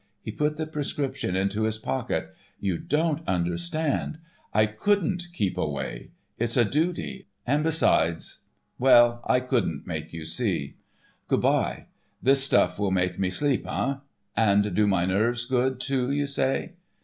[0.23, 2.35] He put the prescription into his pocket book.
[2.59, 4.17] "You don't understand.
[4.51, 6.09] I couldn't keep away.
[6.39, 10.77] It's a duty, and besides—well I couldn't make you see.
[11.27, 11.85] Good by.
[12.19, 13.97] This stuff will make me sleep, eh?
[14.35, 16.73] And do my nerves good, too, you say?